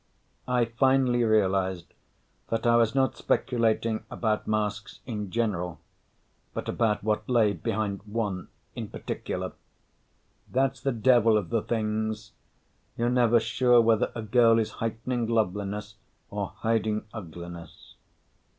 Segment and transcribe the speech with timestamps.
[0.47, 1.93] I finally realized
[2.47, 5.79] that I was not speculating about masks in general,
[6.55, 9.51] but about what lay behind one in particular.
[10.51, 12.31] That's the devil of the things;
[12.97, 15.97] you're never sure whether a girl is heightening loveliness
[16.31, 17.93] or hiding ugliness.